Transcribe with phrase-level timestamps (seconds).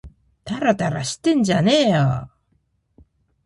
[0.43, 2.31] たらたらしてんじゃねぇよ